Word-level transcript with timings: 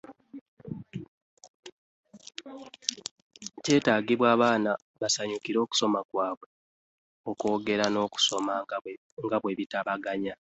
Kyetaagibwa 3.63 4.27
abaana 4.35 4.71
basanyukire 5.01 5.57
okusoma 5.61 5.99
kwabwe, 6.09 6.47
okwogera 7.29 7.85
n'okusoma 7.89 8.53
nga 9.35 9.37
bitabaganye. 9.59 10.33